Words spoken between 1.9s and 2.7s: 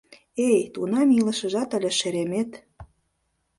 шеремет!